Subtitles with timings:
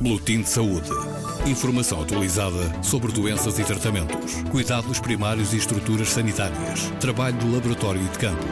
[0.00, 0.90] Boletim de Saúde.
[1.46, 8.08] Informação atualizada sobre doenças e tratamentos, cuidados primários e estruturas sanitárias, trabalho de laboratório e
[8.08, 8.44] de campo.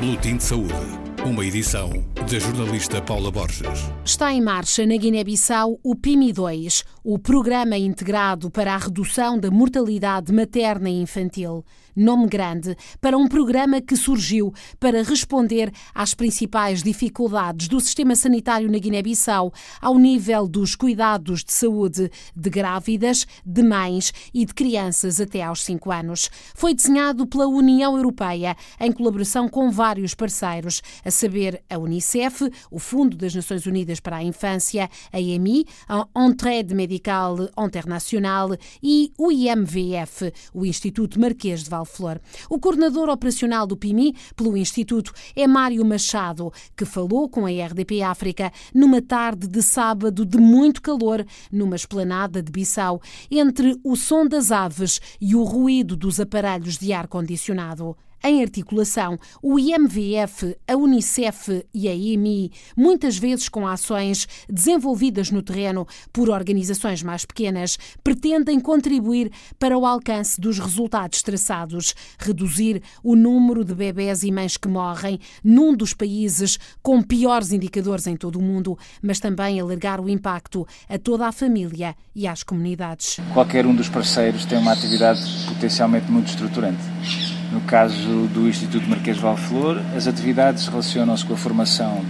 [0.00, 0.99] Boletim de Saúde.
[1.24, 3.90] Uma edição da jornalista Paula Borges.
[4.02, 10.32] Está em marcha na Guiné-Bissau o PIMI-2, o Programa Integrado para a Redução da Mortalidade
[10.32, 11.62] Materna e Infantil
[12.00, 18.70] nome grande, para um programa que surgiu para responder às principais dificuldades do sistema sanitário
[18.70, 25.20] na Guiné-Bissau ao nível dos cuidados de saúde de grávidas, de mães e de crianças
[25.20, 26.30] até aos 5 anos.
[26.54, 32.78] Foi desenhado pela União Europeia em colaboração com vários parceiros, a saber a Unicef, o
[32.78, 38.50] Fundo das Nações Unidas para a Infância, a EMI, a Entraide Médicale Internacional
[38.82, 42.20] e o IMVF, o Instituto Marquês de Val Flor.
[42.48, 48.02] O coordenador operacional do PIMI, pelo Instituto, é Mário Machado, que falou com a RDP
[48.02, 54.26] África numa tarde de sábado de muito calor, numa esplanada de Bissau, entre o som
[54.26, 61.64] das aves e o ruído dos aparelhos de ar-condicionado em articulação, o IMVF, a Unicef
[61.72, 68.60] e a IMI, muitas vezes com ações desenvolvidas no terreno por organizações mais pequenas, pretendem
[68.60, 74.68] contribuir para o alcance dos resultados traçados, reduzir o número de bebés e mães que
[74.68, 80.08] morrem num dos países com piores indicadores em todo o mundo, mas também alargar o
[80.08, 83.18] impacto a toda a família e às comunidades.
[83.32, 87.39] Qualquer um dos parceiros tem uma atividade potencialmente muito estruturante.
[87.50, 92.04] No caso do Instituto Marquês Valflor, as atividades relacionam-se com a formação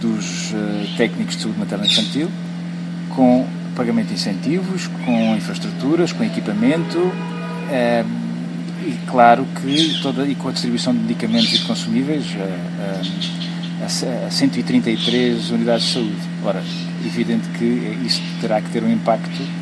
[0.00, 2.30] dos uh, técnicos de saúde materna infantil,
[3.10, 8.06] com pagamento de incentivos, com infraestruturas, com equipamento uh,
[8.86, 13.32] e, claro, que toda, e com a distribuição de medicamentos e de consumíveis uh,
[13.82, 16.16] a, a 133 unidades de saúde.
[16.44, 16.62] Ora,
[17.04, 19.61] evidente que isso terá que ter um impacto eh,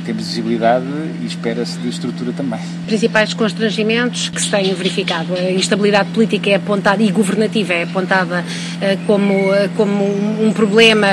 [0.00, 0.86] em termos de visibilidade
[1.22, 2.58] e espera-se de estrutura também.
[2.86, 5.34] Principais constrangimentos que se têm verificado.
[5.34, 8.44] A instabilidade política é apontada e governativa é apontada
[8.80, 10.04] eh, como, eh, como
[10.42, 11.06] um problema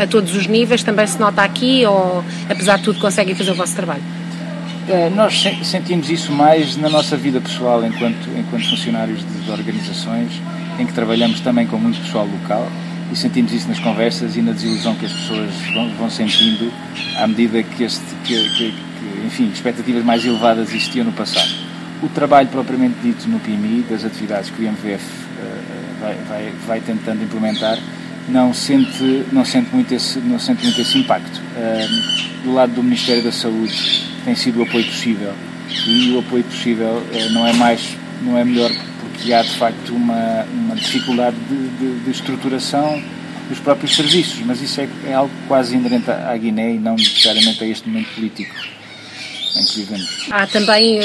[0.00, 0.82] a todos os níveis.
[0.82, 4.02] Também se nota aqui ou, apesar de tudo, conseguem fazer o vosso trabalho?
[5.14, 10.40] Nós sentimos isso mais na nossa vida pessoal enquanto, enquanto funcionários de organizações
[10.78, 12.66] em que trabalhamos também com muito pessoal local
[13.10, 16.72] e sentimos isso nas conversas e na desilusão que as pessoas vão, vão sentindo
[17.16, 21.48] à medida que, este, que, que, que, enfim, expectativas mais elevadas existiam no passado.
[22.02, 26.52] O trabalho propriamente dito no PMI, das atividades que o IMVF uh, eh, vai, vai,
[26.66, 27.78] vai, tentando implementar,
[28.28, 31.40] não sente, não sente, muito, esse, não sente muito esse impacto.
[31.56, 35.34] Uh, do lado do Ministério da Saúde tem sido o apoio possível
[35.86, 38.70] e o apoio possível uh, não é mais, não é melhor
[39.22, 43.02] que há de facto uma, uma dificuldade de, de, de, estruturação
[43.48, 47.62] dos próprios serviços, mas isso é, é algo quase inerente à Guiné e não necessariamente
[47.64, 48.54] a este momento político
[49.56, 50.28] em que vivemos.
[50.30, 51.02] Há também uh,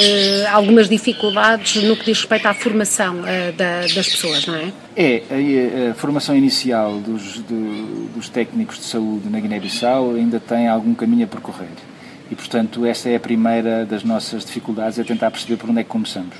[0.52, 4.72] algumas dificuldades no que diz respeito à formação uh, da, das pessoas, não é?
[4.96, 5.22] É,
[5.88, 10.94] a, a formação inicial dos, do, dos técnicos de saúde na Guiné-Bissau ainda tem algum
[10.94, 11.68] caminho a percorrer.
[12.30, 15.82] E, portanto, essa é a primeira das nossas dificuldades, é tentar perceber por onde é
[15.82, 16.34] que começamos.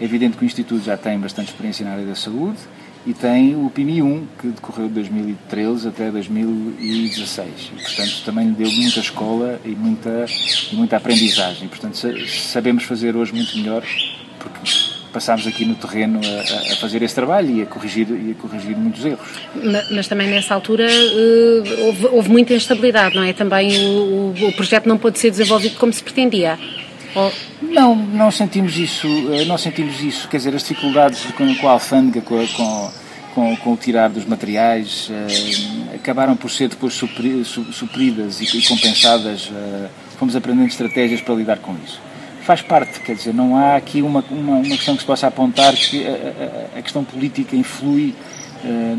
[0.00, 2.58] É evidente que o Instituto já tem bastante experiência na área da saúde
[3.06, 7.48] e tem o PIMI 1, que decorreu de 2013 até 2016.
[7.76, 10.24] E, portanto, também deu muita escola e muita,
[10.72, 11.68] e muita aprendizagem.
[11.68, 13.84] Portanto, sabemos fazer hoje muito melhor,
[14.38, 14.70] porque
[15.12, 18.76] passámos aqui no terreno a, a, fazer esse trabalho e a corrigir, e a corrigir
[18.76, 19.28] muitos erros.
[19.54, 23.32] Mas, mas também nessa altura uh, houve, houve, muita instabilidade, não é?
[23.32, 26.58] Também o, o projeto não pôde ser desenvolvido como se pretendia.
[27.62, 31.72] Não, não sentimos isso, eh, não sentimos isso, quer dizer, as dificuldades com, com a
[31.72, 32.90] alfândega, com, com,
[33.34, 38.58] com, com, o tirar dos materiais, eh, acabaram por ser depois supri, su, supridas e,
[38.58, 39.88] e compensadas, eh,
[40.18, 42.00] fomos aprendendo estratégias para lidar com isso.
[42.42, 45.74] Faz parte, quer dizer, não há aqui uma, uma, uma questão que se possa apontar
[45.74, 48.12] que a, a, a questão política influi
[48.64, 48.94] eh,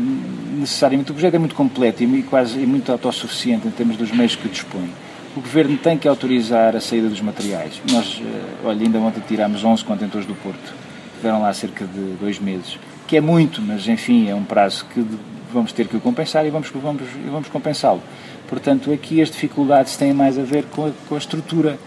[0.58, 1.10] necessariamente.
[1.10, 4.48] O projeto é muito completo e, quase, e muito autossuficiente em termos dos meios que
[4.48, 4.90] dispõe
[5.36, 7.80] o Governo tem que autorizar a saída dos materiais.
[7.92, 10.74] Nós, eh, olha, ainda ontem tirámos 11 contentores do Porto,
[11.16, 15.04] tiveram lá cerca de dois meses, que é muito, mas enfim, é um prazo que
[15.52, 18.02] vamos ter que compensar e vamos, vamos, vamos compensá-lo.
[18.48, 21.78] Portanto, aqui as dificuldades têm mais a ver com a, com a estrutura,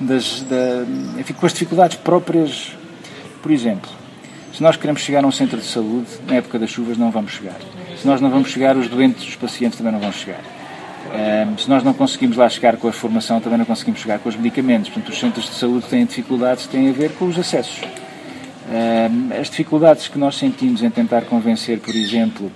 [0.00, 0.84] das, da,
[1.18, 2.72] enfim, com as dificuldades próprias.
[3.40, 3.88] Por exemplo,
[4.52, 7.30] se nós queremos chegar a um centro de saúde, na época das chuvas não vamos
[7.32, 7.56] chegar.
[8.00, 10.55] Se nós não vamos chegar, os doentes, os pacientes também não vão chegar
[11.58, 14.36] se nós não conseguimos lá chegar com a formação, também não conseguimos chegar com os
[14.36, 14.90] medicamentos.
[14.90, 17.80] Portanto, os centros de saúde têm dificuldades que têm a ver com os acessos.
[19.40, 22.50] As dificuldades que nós sentimos em tentar convencer, por exemplo,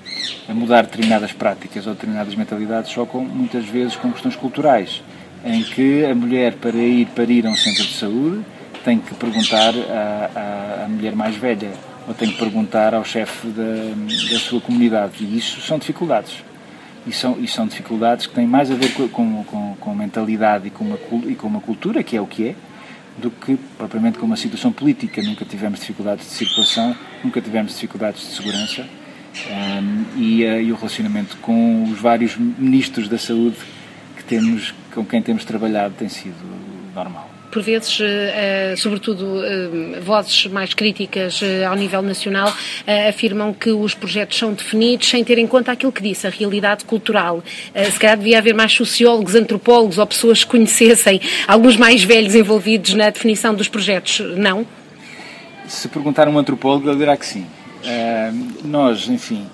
[0.49, 5.03] a mudar determinadas práticas ou determinadas mentalidades, com, muitas vezes com questões culturais,
[5.45, 8.45] em que a mulher, para ir parir a um centro de saúde,
[8.85, 11.71] tem que perguntar à, à, à mulher mais velha
[12.09, 15.13] ou tem que perguntar ao chefe da, da sua comunidade.
[15.21, 16.43] E isso são dificuldades.
[17.07, 19.09] E são, e são dificuldades que têm mais a ver com,
[19.45, 22.55] com, com, mentalidade e com, uma, e com uma cultura, que é o que é,
[23.17, 25.23] do que propriamente com uma situação política.
[25.23, 26.95] Nunca tivemos dificuldades de circulação,
[27.25, 28.87] nunca tivemos dificuldades de segurança.
[29.49, 33.57] Um, e, uh, e, o relacionamento com os vários ministros da saúde
[34.17, 36.35] que temos, com quem temos trabalhado tem sido
[36.95, 42.53] normal por vezes, eh, eh, sobretudo eh, vozes mais críticas ao nível nacional,
[43.09, 46.85] afirmam que os projetos são definidos sem ter em conta aquilo que disse, a realidade
[46.85, 47.43] cultural.
[47.93, 52.95] Se calhar devia haver mais sociólogos, antropólogos ou pessoas que conhecessem alguns mais velhos envolvidos
[52.95, 54.67] na definição dos projetos, não?
[55.67, 57.47] Se perguntar um antropólogo, ele dirá que sim.
[58.65, 59.47] nós, enfim,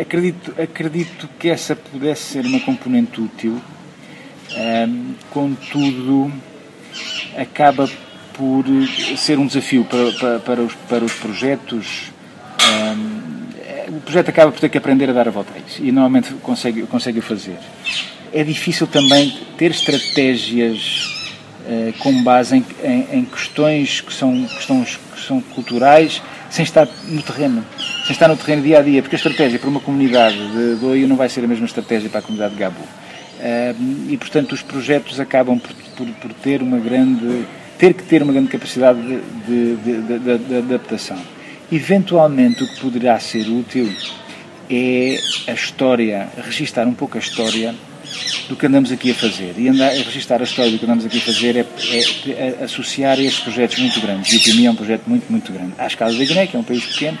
[0.00, 3.60] acredito, acredito que essa pudesse ser uma componente útil,
[5.30, 6.32] contudo
[7.38, 7.88] acaba
[8.34, 8.64] por
[9.16, 12.12] ser um desafio para, para, para, os, para os projetos.
[12.72, 15.90] Um, o projeto acaba por ter que aprender a dar a volta a isso e
[15.90, 17.56] normalmente consegue, consegue fazer.
[18.32, 21.32] É difícil também ter estratégias
[21.66, 26.86] uh, com base em, em, em, questões que são, questões que são culturais sem estar
[27.08, 27.64] no terreno,
[28.04, 30.84] sem estar no terreno dia a dia, porque a estratégia para uma comunidade de, de
[30.84, 32.82] Oio não vai ser a mesma estratégia para a comunidade de Gabu.
[33.38, 37.44] Uh, e portanto os projetos acabam por por, por ter uma grande
[37.76, 41.18] ter que ter uma grande capacidade de, de, de, de, adaptação.
[41.70, 43.92] Eventualmente, o que poderá ser útil
[44.68, 47.72] é a história, registar um pouco a história
[48.48, 49.54] do que andamos aqui a fazer.
[49.56, 53.20] E andar, registar a história do que andamos aqui a fazer é, é, é associar
[53.20, 54.32] estes projetos muito grandes.
[54.32, 55.74] E o PMI é um projeto muito, muito grande.
[55.78, 57.18] À escala da Guiné, que é um país pequeno,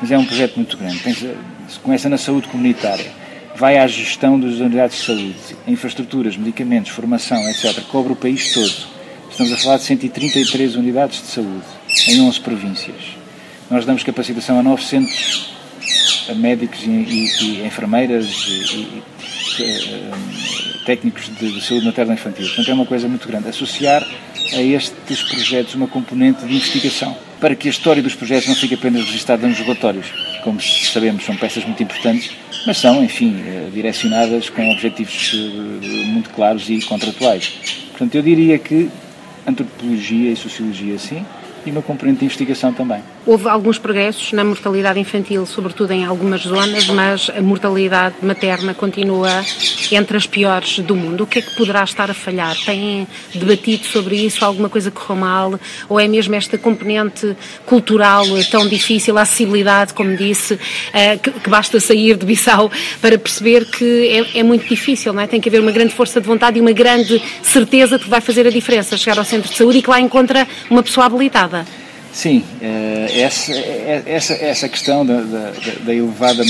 [0.00, 0.98] mas é um projeto muito grande.
[0.98, 1.36] Pensa,
[1.84, 3.12] começa na saúde comunitária
[3.56, 7.82] vai à gestão das unidades de saúde, infraestruturas, medicamentos, formação, etc.
[7.84, 8.90] Cobre o país todo.
[9.30, 11.64] Estamos a falar de 133 unidades de saúde
[12.08, 12.96] em 11 províncias.
[13.70, 15.54] Nós damos capacitação a 900
[16.36, 19.02] médicos e, e, e enfermeiras e, e
[19.60, 20.10] eh,
[20.84, 22.46] técnicos de, de saúde materna infantil.
[22.46, 23.48] Portanto, é uma coisa muito grande.
[23.48, 24.06] Associar
[24.54, 28.74] a estes projetos uma componente de investigação, para que a história dos projetos não fique
[28.74, 30.06] apenas registada nos relatórios.
[30.42, 32.30] Como sabemos, são peças muito importantes,
[32.66, 37.52] mas são, enfim, eh, direcionadas com objetivos eh, muito claros e contratuais.
[37.90, 38.88] Portanto, eu diria que
[39.46, 41.24] antropologia e sociologia, sim,
[41.64, 43.02] e uma componente de investigação também.
[43.26, 49.44] Houve alguns progressos na mortalidade infantil, sobretudo em algumas zonas, mas a mortalidade materna continua
[49.92, 51.24] entre as piores do mundo.
[51.24, 52.56] O que é que poderá estar a falhar?
[52.64, 54.44] Têm debatido sobre isso?
[54.44, 55.60] Alguma coisa correu mal?
[55.88, 57.36] Ou é mesmo esta componente
[57.66, 60.58] cultural tão difícil, a acessibilidade, como disse,
[60.92, 62.70] eh, que basta sair de Bissau
[63.00, 65.26] para perceber que é, é muito difícil, não é?
[65.26, 68.46] Tem que haver uma grande força de vontade e uma grande certeza que vai fazer
[68.46, 71.49] a diferença chegar ao centro de saúde e que lá encontra uma pessoa habilitada.
[72.12, 75.52] Sim, eh, essa, eh, essa, essa questão da, da,
[75.84, 76.42] da elevada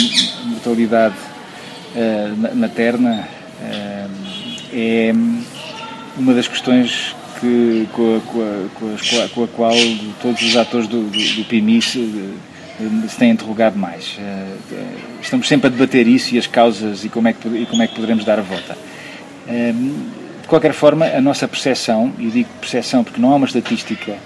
[0.45, 1.15] mortalidade
[1.95, 3.29] eh, materna
[4.73, 5.13] é
[6.17, 9.75] uma das questões que, com, a, com, a, com, a, qual
[10.23, 12.35] todos os atores do, do, do PMI se,
[13.09, 14.19] se têm interrogado mais.
[15.21, 17.87] Estamos sempre a debater isso e as causas e como é que, e como é
[17.87, 18.79] que poderemos dar a volta.
[19.47, 24.17] De qualquer forma, a nossa percepção, e digo percepção porque não há uma estatística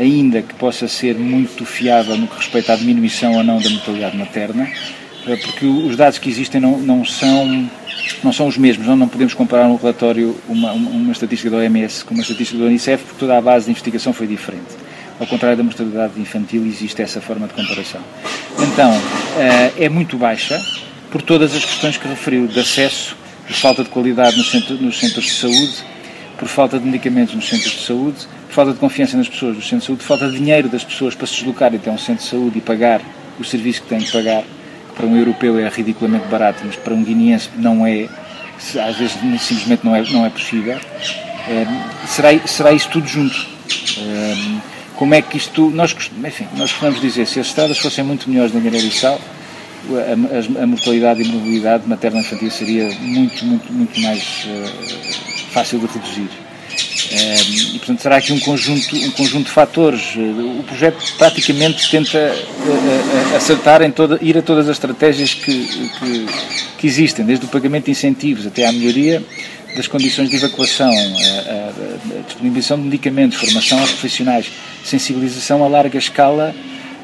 [0.00, 4.16] ainda que possa ser muito fiável no que respeita à diminuição ou não da mortalidade
[4.16, 4.66] materna,
[5.26, 7.68] eh, porque os dados que existem não, não, são,
[8.24, 12.04] não são os mesmos, não, não podemos comparar um relatório, uma, uma estatística da OMS
[12.04, 14.68] com uma estatística do Unicef, porque toda a base de investigação foi diferente.
[15.18, 18.00] Ao contrário da mortalidade infantil, existe essa forma de comparação.
[18.58, 18.90] Então,
[19.38, 20.58] eh, é muito baixa
[21.10, 23.14] por todas as questões que referiu, de acesso,
[23.46, 25.84] de falta de qualidade nos centros, nos centros de saúde,
[26.40, 28.16] por falta de medicamentos nos centros de saúde,
[28.48, 31.26] falta de confiança nas pessoas do centro de saúde, falta de dinheiro das pessoas para
[31.26, 33.02] se deslocarem até um centro de saúde e pagar
[33.38, 36.94] o serviço que têm que pagar, que para um europeu é ridiculamente barato, mas para
[36.94, 38.08] um guineense não é,
[38.56, 40.80] às vezes simplesmente não é, não é possível.
[41.46, 41.66] É,
[42.06, 43.36] será, será isso tudo junto?
[43.98, 44.34] É,
[44.96, 45.68] como é que isto.
[45.70, 45.94] Nós,
[46.24, 49.20] enfim, nós costumamos dizer, se as estradas fossem muito melhores na Guiné-Bissau,
[49.90, 55.86] a, a, a, mortalidade e mobilidade materno-infantil seria muito, muito, muito mais uh, fácil de
[55.86, 56.28] reduzir.
[57.12, 60.14] E, portanto, será aqui um conjunto, um conjunto de fatores.
[60.16, 62.34] O projeto praticamente tenta eh,
[63.32, 65.66] eh, acertar em toda, ir a todas as estratégias que,
[65.98, 66.26] que,
[66.78, 69.22] que existem, desde o pagamento de incentivos até à melhoria
[69.74, 74.50] das condições de evacuação, a, a, a disponibilização de medicamentos, formação aos profissionais,
[74.84, 76.54] sensibilização a larga escala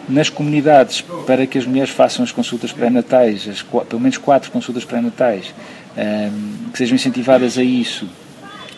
[0.09, 5.47] nas comunidades para que as mulheres façam as consultas pré-natais, pelo menos quatro consultas pré-natais,
[5.97, 8.07] um, que sejam incentivadas a isso.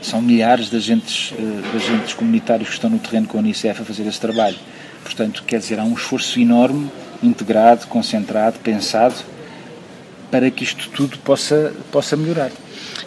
[0.00, 1.36] São milhares de agentes, uh,
[1.70, 4.56] de agentes comunitários que estão no terreno com a Unicef a fazer esse trabalho.
[5.02, 6.90] Portanto, quer dizer, há um esforço enorme,
[7.22, 9.16] integrado, concentrado, pensado,
[10.30, 12.50] para que isto tudo possa, possa melhorar.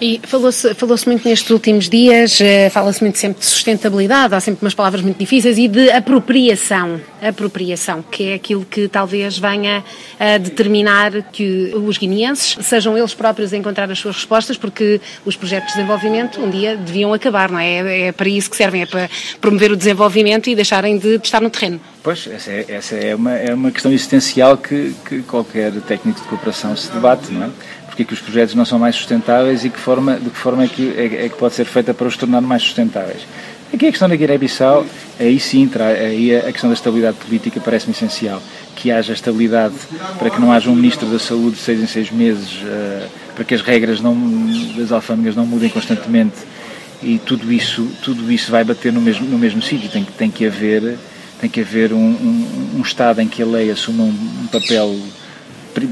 [0.02, 4.66] E falou-se falou muito nestes últimos dias, eh, fala-se muito sempre de sustentabilidade, há sempre
[4.66, 7.00] umas palavras muito difíceis, e de apropriação.
[7.22, 9.84] Apropriação, que é aquilo que talvez venha
[10.20, 15.36] a determinar que os guineenses sejam eles próprios a encontrar as suas respostas, porque os
[15.36, 18.08] projetos de desenvolvimento um dia deviam acabar, não é?
[18.08, 19.08] É para isso que servem, é para
[19.40, 21.80] promover o desenvolvimento e deixarem de, de estar no terreno.
[22.04, 26.28] Pois, essa é, essa é, uma, é uma questão existencial que, que qualquer técnico de
[26.28, 27.50] cooperação se debate, não é?
[27.92, 30.64] Porque é que os projetos não são mais sustentáveis e que forma, de que forma
[30.64, 33.28] é que, é, é que pode ser feita para os tornar mais sustentáveis.
[33.74, 34.86] Aqui a questão da Guiné-Bissau,
[35.20, 38.42] aí sim, aí a questão da estabilidade política parece-me essencial.
[38.76, 39.76] Que haja estabilidade
[40.18, 43.44] para que não haja um Ministro da Saúde de seis em seis meses, uh, para
[43.44, 44.16] que as regras não,
[44.78, 46.38] das alfândegas não mudem constantemente
[47.04, 49.90] e tudo isso, tudo isso vai bater no mesmo, no mesmo sítio.
[49.90, 50.98] Tem, tem que haver,
[51.40, 54.08] tem que haver um, um, um Estado em que a lei assuma um,
[54.44, 54.98] um papel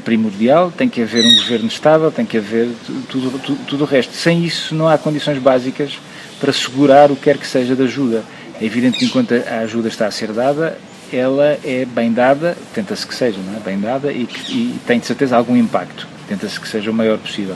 [0.04, 4.14] primordial, tem que haver um governo estável, tem que haver tudo, tudo, tudo o resto.
[4.14, 6.00] Sem isso não há condições básicas
[6.40, 8.24] para segurar o que quer que seja de ajuda.
[8.60, 10.78] É evidente que enquanto a ajuda está a ser dada,
[11.12, 13.60] ela é bem dada, tenta-se que seja, não é?
[13.60, 17.56] bem dada e, e tem de certeza algum impacto, tenta-se que seja o maior possível.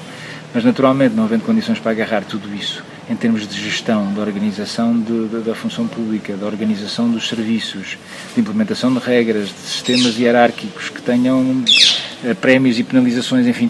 [0.54, 4.98] Mas naturalmente, não havendo condições para agarrar tudo isso em termos de gestão, de organização
[4.98, 7.98] de, de, da função pública, da organização dos serviços,
[8.34, 11.64] de implementação de regras, de sistemas hierárquicos que tenham
[12.24, 13.70] eh, prémios e penalizações, enfim,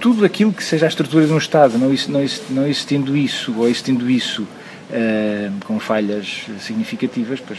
[0.00, 3.68] tudo aquilo que seja a estrutura de um Estado, não, não, não existindo isso, ou
[3.68, 7.58] existindo isso uh, com falhas significativas, pois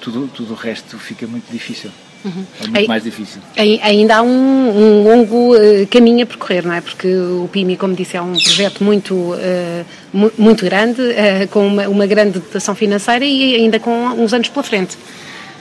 [0.00, 1.90] tudo, tudo o resto fica muito difícil.
[2.24, 2.44] Uhum.
[2.60, 3.40] É muito mais difícil.
[3.56, 6.80] Ainda há um, um longo uh, caminho a percorrer, não é?
[6.80, 11.88] Porque o PIMI, como disse, é um projeto muito, uh, muito grande, uh, com uma,
[11.88, 14.96] uma grande dotação financeira e ainda com uns anos pela frente.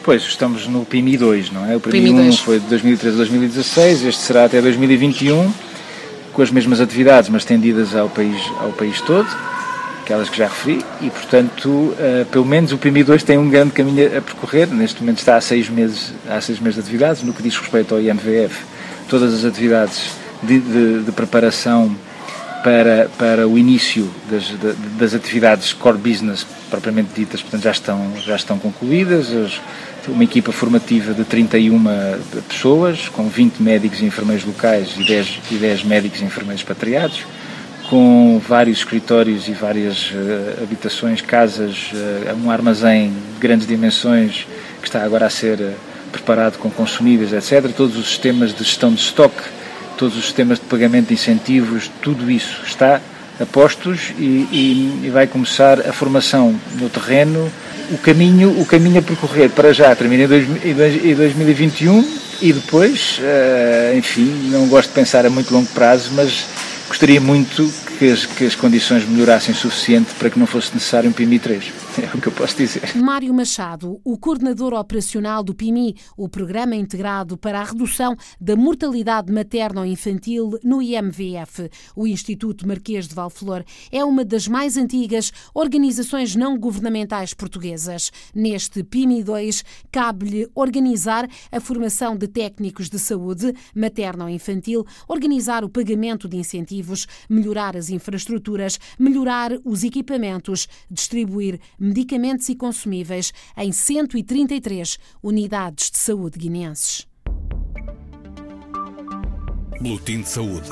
[0.03, 1.75] Pois, estamos no PIMI 2, não é?
[1.75, 5.51] O PIMI, PIMI 1 foi de 2013 a 2016, este será até 2021,
[6.33, 9.27] com as mesmas atividades, mas tendidas ao país, ao país todo,
[10.11, 13.71] aquelas que já referi, e portanto, uh, pelo menos o PIMI 2 tem um grande
[13.71, 17.33] caminho a percorrer, neste momento está há seis meses, há seis meses de atividades, no
[17.33, 18.65] que diz respeito ao IMVF,
[19.07, 20.11] todas as atividades
[20.43, 21.95] de, de, de preparação
[22.61, 24.51] para, para o início das,
[24.99, 29.61] das atividades core business propriamente ditas, portanto já estão, já estão concluídas, as,
[30.09, 31.83] uma equipa formativa de 31
[32.49, 37.23] pessoas, com 20 médicos e enfermeiros locais e 10, e 10 médicos e enfermeiros patriados,
[37.91, 44.47] com vários escritórios e várias uh, habitações, casas, uh, um armazém de grandes dimensões
[44.81, 45.73] que está agora a ser uh,
[46.09, 47.69] preparado com consumíveis, etc.
[47.75, 49.43] Todos os sistemas de gestão de estoque,
[49.97, 53.01] todos os sistemas de pagamento de incentivos, tudo isso está
[53.37, 57.51] a postos e, e, e vai começar a formação no terreno
[57.91, 62.07] o caminho, o caminho a percorrer para já termina em 2021
[62.41, 66.45] e depois, eh, enfim, não gosto de pensar a muito longo prazo, mas
[66.91, 71.13] gostaria muito que as, que as condições melhorassem suficiente para que não fosse necessário um
[71.13, 71.71] PMI 3.
[72.01, 72.95] É o que eu posso dizer.
[72.95, 79.29] Mário Machado, o coordenador operacional do PIMI, o Programa Integrado para a Redução da Mortalidade
[79.31, 81.69] Materno-Infantil no IMVF.
[81.93, 88.09] O Instituto Marquês de Valflor é uma das mais antigas organizações não governamentais portuguesas.
[88.33, 96.29] Neste PIMI 2, cabe-lhe organizar a formação de técnicos de saúde materno-infantil, organizar o pagamento
[96.29, 105.91] de incentivos, melhorar as infraestruturas, melhorar os equipamentos, distribuir medicamentos e consumíveis em 133 unidades
[105.91, 107.07] de saúde guineenses.
[109.81, 110.69] Boletim de Saúde.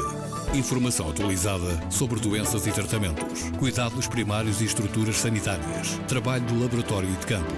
[0.54, 7.16] Informação atualizada sobre doenças e tratamentos, cuidados primários e estruturas sanitárias, trabalho do laboratório e
[7.16, 7.54] de campo.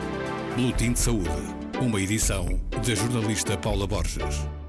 [0.56, 1.30] Boletim de Saúde.
[1.82, 4.61] Uma edição da jornalista Paula Borges.